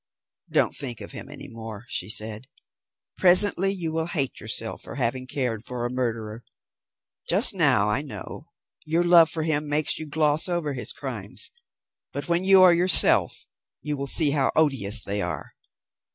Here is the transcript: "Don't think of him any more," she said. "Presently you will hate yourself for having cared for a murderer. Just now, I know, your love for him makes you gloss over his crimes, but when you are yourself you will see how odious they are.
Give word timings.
"Don't 0.49 0.75
think 0.75 0.99
of 0.99 1.11
him 1.11 1.29
any 1.29 1.47
more," 1.47 1.85
she 1.87 2.09
said. 2.09 2.47
"Presently 3.17 3.71
you 3.71 3.91
will 3.91 4.07
hate 4.07 4.39
yourself 4.39 4.81
for 4.81 4.95
having 4.95 5.27
cared 5.27 5.63
for 5.63 5.85
a 5.85 5.91
murderer. 5.91 6.43
Just 7.29 7.53
now, 7.53 7.87
I 7.87 8.01
know, 8.01 8.47
your 8.83 9.03
love 9.03 9.29
for 9.29 9.43
him 9.43 9.67
makes 9.67 9.99
you 9.99 10.07
gloss 10.07 10.49
over 10.49 10.73
his 10.73 10.91
crimes, 10.91 11.51
but 12.11 12.27
when 12.27 12.43
you 12.43 12.63
are 12.63 12.73
yourself 12.73 13.45
you 13.83 13.95
will 13.95 14.07
see 14.07 14.31
how 14.31 14.51
odious 14.55 15.03
they 15.03 15.21
are. 15.21 15.53